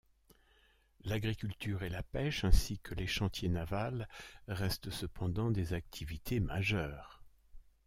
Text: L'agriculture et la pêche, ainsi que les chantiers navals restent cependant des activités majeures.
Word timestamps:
L'agriculture 1.03 1.83
et 1.83 1.89
la 1.89 2.01
pêche, 2.01 2.43
ainsi 2.43 2.79
que 2.79 2.95
les 2.95 3.05
chantiers 3.05 3.49
navals 3.49 4.07
restent 4.47 4.89
cependant 4.89 5.51
des 5.51 5.73
activités 5.73 6.39
majeures. 6.39 7.21